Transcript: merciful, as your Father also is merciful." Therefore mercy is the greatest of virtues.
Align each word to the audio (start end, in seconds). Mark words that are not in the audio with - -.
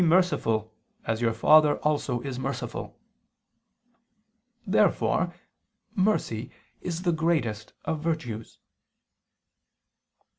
merciful, 0.01 0.73
as 1.05 1.21
your 1.21 1.31
Father 1.31 1.77
also 1.85 2.21
is 2.21 2.39
merciful." 2.39 2.97
Therefore 4.65 5.35
mercy 5.93 6.49
is 6.81 7.03
the 7.03 7.11
greatest 7.13 7.73
of 7.85 7.99
virtues. 8.01 8.57